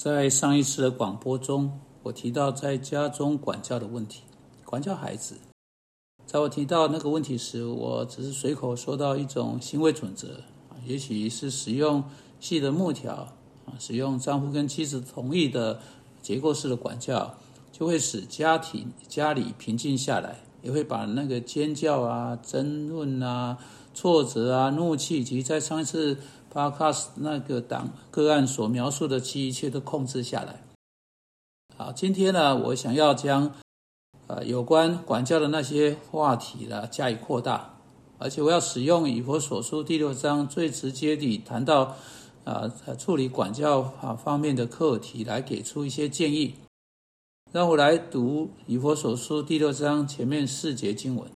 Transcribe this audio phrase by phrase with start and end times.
[0.00, 1.68] 在上一次的广播中，
[2.04, 4.22] 我提到在家中管教的问题，
[4.64, 5.34] 管教孩子。
[6.24, 10.34] 在我提到那个问题时，我只是随口说到一种行为准则
[10.68, 12.00] 啊，也许是使用
[12.38, 13.12] 细的木条
[13.66, 15.80] 啊，使用丈夫跟妻子同意的
[16.22, 17.34] 结构式的管教，
[17.72, 23.58] 就会使家庭家里平静下来，也会把那个尖叫啊、争论啊、
[23.94, 26.16] 挫折啊、怒气，以及在上一次。
[26.50, 30.62] 巴卡斯那个档个案所描述的其一切都控制下来。
[31.76, 33.54] 好，今天呢，我想要将
[34.26, 37.78] 呃有关管教的那些话题呢加以扩大，
[38.18, 41.96] 而且我要使用以佛所书第六章最直接地谈到
[42.44, 46.54] 啊处理管教啊方面的课题来给出一些建议。
[47.52, 51.30] 让我来读以佛所书第六章前面四节经文：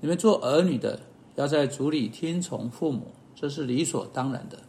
[0.00, 1.00] 你们做儿女的
[1.34, 3.08] 要在主里听从父母。
[3.42, 4.60] 这是理所当然的。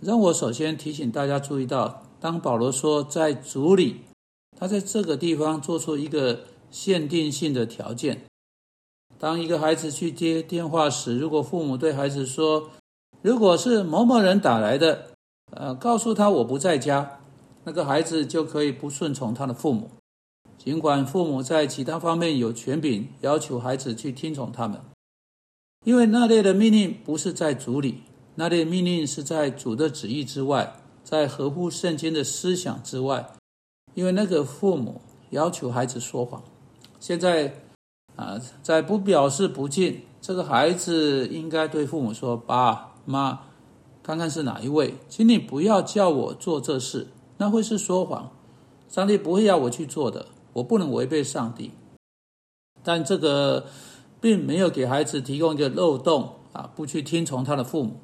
[0.00, 4.02] 让我首先提醒大家注意到，当保罗说在主里，
[4.56, 8.22] 他在这个地方做出一个限定性的条件。
[9.18, 12.70] 当一个孩子去接电话时，如果父母对孩子说
[13.20, 15.08] ：“如果是某某人打来的，
[15.50, 17.18] 呃，告诉他我不在家”，
[17.66, 19.90] 那个孩子就可以不顺从他的父母，
[20.56, 24.80] 尽管父母在其他方面有权柄要求孩子去听从他们。
[25.84, 28.02] 因为那类的命令不是在主里，
[28.36, 33.32] 那类命令是在主的旨意之外，在合乎圣经的思想之外。
[33.94, 36.42] 因为那个父母要求孩子说谎，
[37.00, 37.52] 现在
[38.14, 43.40] 啊，在不表示不敬，这个孩子应该对父母说：“爸妈，
[44.04, 47.08] 看看是哪一位，请你不要叫我做这事，
[47.38, 48.30] 那会是说谎。
[48.88, 51.72] 上帝不会要我去做的，我不能违背上帝。”
[52.84, 53.66] 但这个。
[54.22, 58.00] 并没有给孩子提供一个漏洞啊，不去听从他的父母。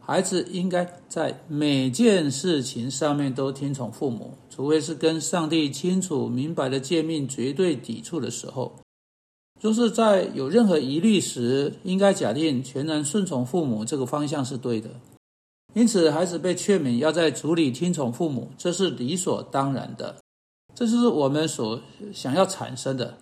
[0.00, 8.74] 孩子应该在每件事情上面都听从父母，除非是跟上帝清楚明白的诫命绝对抵触的时候。
[9.58, 14.90] 就是在有任何疑虑时，应该假定全然顺从父母这个方向是对的。
[15.74, 20.16] 因此，孩子被劝勉要在主里听从父母，这是理所当然的，
[20.74, 21.80] 这就是我们所
[22.12, 23.16] 想要产生的。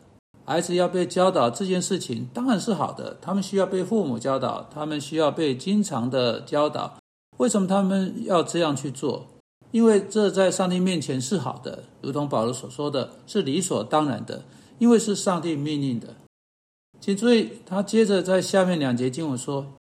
[0.47, 6.99] 孩子要被教导这件事情当然是好的，他们需要被父母教导，他们需要被经常的教导。
[7.39, 9.27] 为什么他们要这样去做？
[9.71, 14.45] 因为这在上帝面前是好的，如同保罗所说的是理所当然的，
[14.79, 16.15] 因为是上帝命令的。
[17.01, 19.75] 请注意，他接着在下面两节经文说：“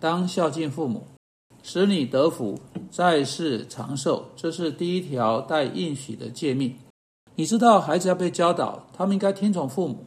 [0.00, 1.04] 当孝敬父母，
[1.62, 2.60] 使你得福，
[2.90, 6.76] 在世长寿。”这是第一条带应许的诫命。
[7.38, 10.04] 你知道，孩子要被教导，他们应该听从父母，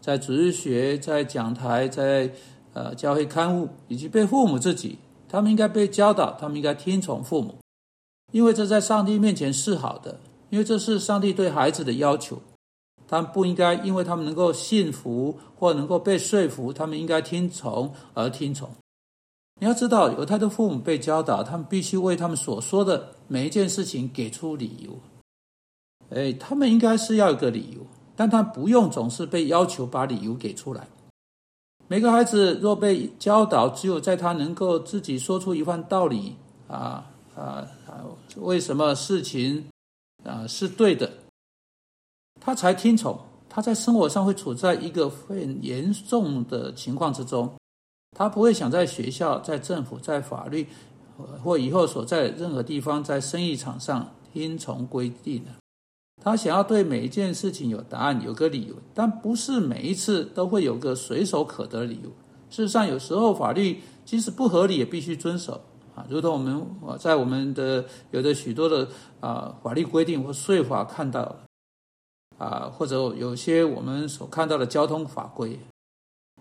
[0.00, 2.32] 在主日学、在讲台、在
[2.72, 4.96] 呃教会刊物，以及被父母自己，
[5.28, 7.58] 他们应该被教导，他们应该听从父母，
[8.32, 12.38] 因为这在上帝面前是好的，因为这是上帝对孩子的要求。
[13.06, 18.70] 他们不应该因为他们能够信服或能够被说服，他们应该听从而听从。
[19.60, 24.98] 你要知道，有太多父母被教导，他们必须为他们所说的每一件事情给出理由。
[26.10, 30.86] 哎，他们应该是要一个理由，但他不用总是被要求把理由给出来。
[31.88, 36.36] 每个孩子若被教导，只有在他能够自己说出一番道理
[36.68, 37.04] 啊
[37.34, 38.04] 啊啊，
[38.36, 39.64] 为什么事情
[40.24, 41.10] 啊是对的，
[42.40, 43.18] 他才听从。
[43.52, 47.52] 他在生活上会处在一个很严重的情况之中，
[48.16, 50.64] 他不会想在学校、在政府、在法律
[51.42, 55.50] 或以后所在任何地方，在生意场上听从规定的。
[56.22, 62.10] 他想要对每一件事情有答案，有个理由，但不是每一次都会有个随手可得的理由。
[62.50, 65.62] 事实上，有时候法律即使不合理，也必须遵守
[65.94, 66.04] 啊。
[66.10, 66.66] 如同我们
[66.98, 68.88] 在我们的有的许多的
[69.20, 71.36] 啊法律规定或税法看到
[72.36, 75.58] 啊，或者有些我们所看到的交通法规，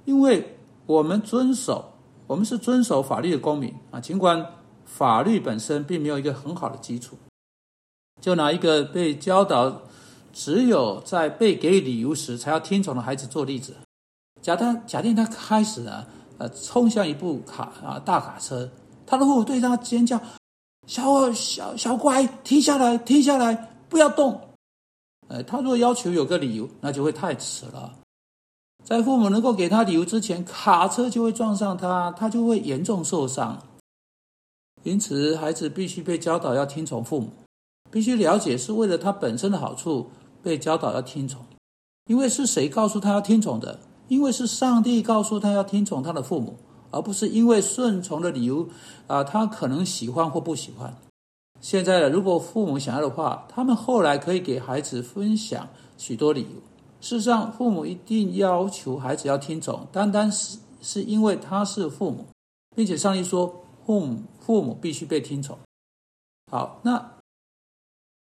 [0.03, 0.57] 因为
[0.87, 1.93] 我们遵守，
[2.27, 3.99] 我们是遵守法律的公民啊。
[3.99, 4.45] 尽管
[4.83, 7.15] 法律本身并没有一个很好的基础。
[8.21, 9.81] 就拿一个被教导
[10.33, 13.75] 只有在被给予理由时才要听从的孩子做例子。
[14.41, 16.05] 假他假定他开始呢，
[16.37, 18.69] 呃，冲向一部卡啊大卡车，
[19.05, 20.19] 他的父母对他尖叫
[20.87, 24.39] ：“小小小乖，停下来，停下来，不要动。”
[25.27, 27.93] 呃，他若要求有个理由，那就会太迟了。
[28.83, 33.61] 在父母能够给他理由之前，卡车就会撞上他，他就会严重受伤。
[34.83, 37.33] 因此，孩子必须被教导要听从父母。
[37.91, 40.09] 必须了解是为了他本身的好处
[40.41, 41.41] 被教导要听从，
[42.05, 43.79] 因为是谁告诉他要听从的？
[44.07, 46.55] 因为是上帝告诉他要听从他的父母，
[46.89, 48.67] 而不是因为顺从的理由
[49.05, 50.95] 啊，他可能喜欢或不喜欢。
[51.61, 56.61] 现在如果父母想要的话，他们后来可以给孩子分享许多理由。
[57.01, 62.25] 事实上，父母一定要求孩子要听从，单单是是因为他是父母，
[62.75, 65.57] 并且上帝说父母父母必须被听从。
[66.51, 67.11] 好，那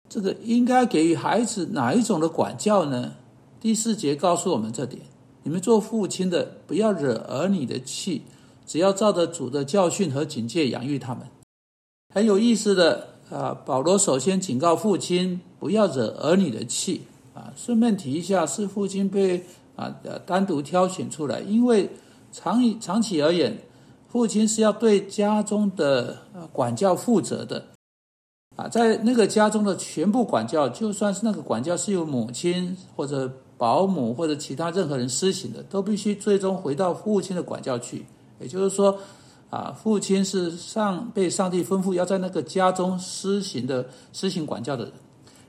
[0.08, 3.14] 这个应该给予孩子哪一种的管教呢？
[3.60, 5.02] 第四节告诉我们这点：
[5.42, 8.22] 你们做父亲的，不要惹儿女的气，
[8.66, 11.26] 只要照着主的教训和警戒养育他们。
[12.14, 13.08] 很有意思的。
[13.30, 17.50] 啊，保罗首先警告父亲不要惹儿女的气啊。
[17.56, 19.92] 顺便提一下，是父亲被啊
[20.26, 21.88] 单独挑选出来，因为
[22.30, 23.58] 长长期而言，
[24.08, 26.18] 父亲是要对家中的
[26.52, 27.64] 管教负责的
[28.56, 28.68] 啊。
[28.68, 38.04] 在那个家中的全部管教，就算是那个管教是由母亲或者保姆或者其他任何人施行的，都必须最终回到父亲的管教去。
[38.40, 38.98] 也就是说。
[39.50, 44.92] 啊，父亲是上被上帝吩咐要在那个家中施行的施行管教的人，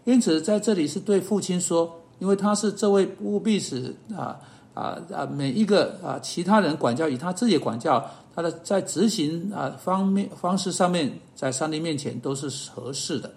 [0.04, 4.40] 因此在这里是对父亲说，因为他是这位务必使啊
[4.76, 13.34] 啊啊每一个啊其他人管教与他自己管教，他的在执行啊方面方式上面，在上帝面前都是合适的。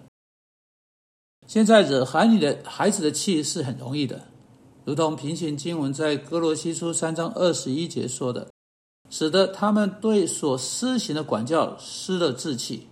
[1.47, 4.21] 现在惹孩女的孩子的气是很容易的，
[4.85, 8.47] 如同平行经文在哥罗西书三章二十一节说的。
[9.11, 12.85] 使得他们对所施行的管教失了志气，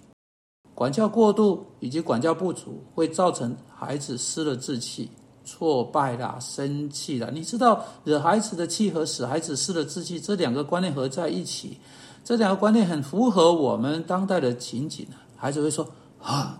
[0.74, 5.12] 管教过度以及管教不足，会造成孩子失了志气、
[5.48, 7.30] 挫败啦、生气啦。
[7.34, 11.78] 你知道，惹孩子的气和使孩子失了志气这两个观念合在一起，
[12.24, 15.16] 这两个观念很符合我们当代的情景呢。
[15.38, 15.88] 孩子会说
[16.22, 16.60] ：“啊，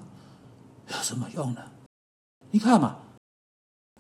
[0.88, 1.62] 有什么用呢？
[2.52, 2.96] 你看嘛。”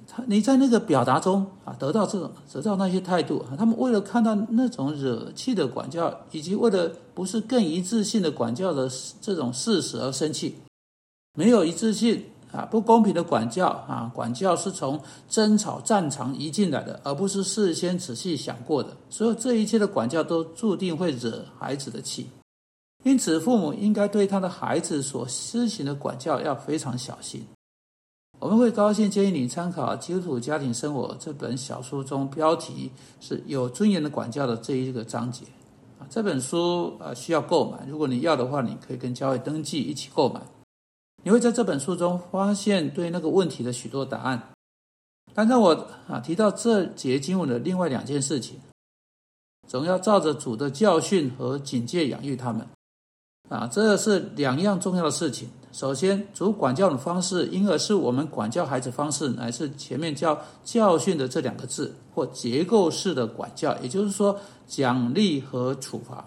[0.07, 8.87] 他你在那个表达中啊，得到这种得到那些态度，他们为了看到那种惹气的管教，以及为了不是更一致性的管教的
[9.19, 10.55] 这种事实而生气，
[11.33, 22.27] 没有一致性啊，不公平的管教啊，管教是从争吵战场移进来的，而不是事先仔细想过的，所以这一切的管教都注定会惹孩子的气，
[23.03, 27.45] 因此父母应该对他的孩子所施行的管教要非常小心。
[28.39, 35.43] 我们会高兴建议你参考《基督徒家庭生活》这本小书中标题是有尊严的管教的这一个章节
[35.99, 36.05] 啊。
[36.07, 40.39] 这本书啊需要购买，如果你要的话，你可以跟教会登记一起购买。
[41.27, 44.41] 你会在这本书中发现对那个问题的许多答案。
[45.33, 45.73] 但让我
[46.07, 48.57] 啊提到这节经文的另外两件事情，
[49.67, 52.65] 总要照着主的教训和警戒养育他们
[53.49, 55.49] 啊，这是两样重要的事情。
[55.73, 66.25] 首先，主管教的方式，因而是我们管教孩子方式，乃是前面叫教训的这两个字，或结构式的管教，也就是说奖励和处罚。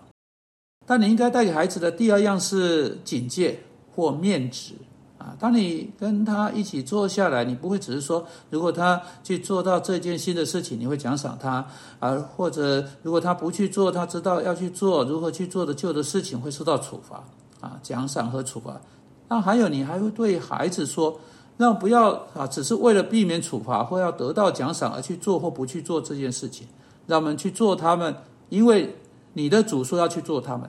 [0.87, 3.59] 但你应该带给孩子的第二样是警戒
[3.95, 4.75] 或面子
[5.21, 5.37] 啊。
[5.39, 11.65] 当你跟他一起坐下来，你不会只是说，如果他去做到这件新的事情，你会奖赏他
[11.99, 17.23] 啊；或者如果他不去做，他知道要去做如何去做的旧的事情，会受到处罚
[17.61, 18.81] 啊，奖赏和处罚。
[19.29, 21.21] 那还有，你还会对孩子说，
[21.57, 26.67] 让不要啊，只是为了避免处罚或要得到奖赏而去做或不去做这件事情，
[27.07, 28.17] 让我们去做他们，
[28.49, 28.97] 因为
[29.35, 30.69] 你的主说要去做他们，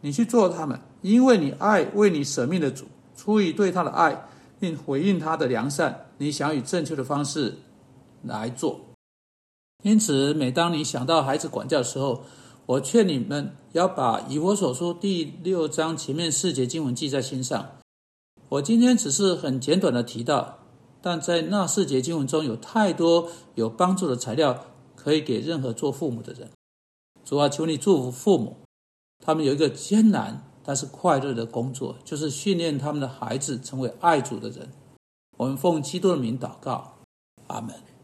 [0.00, 4.28] 你去做他们，因为你爱为你舍命的主，出于对他的爱，
[4.60, 7.56] 并回应他的良善，你想以正确的方式
[8.22, 8.80] 来做。
[9.82, 12.24] 因此，每当你想到孩子管教的时候，
[12.66, 17.70] 我劝你们要把以我所说第六章前面四节经文记在心上。
[18.48, 20.58] 我今天只是很简短的提到，
[21.00, 26.50] 但在那四节经文中有太多有帮助的材料，可以给任何做父母的人。
[27.24, 28.56] 主啊，求你祝福父母，
[29.24, 34.68] 他们有一个艰难但是快乐的工作，就是训练他们的孩子成为爱主的人。
[35.36, 36.94] 我们奉基督的名祷告，
[37.46, 37.72] 阿门。